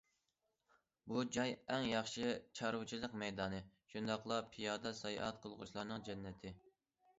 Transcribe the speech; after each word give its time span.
بۇ 1.11 1.19
جاي 1.35 1.53
ئەڭ 1.73 1.85
ياخشى 1.89 2.31
چارۋىچىلىق 2.61 3.15
مەيدانى، 3.25 3.61
شۇنداقلا 3.93 4.41
پىيادە 4.57 4.97
ساياھەت 5.03 5.41
قىلغۇچىلارنىڭ 5.47 6.11
جەننىتى. 6.11 6.57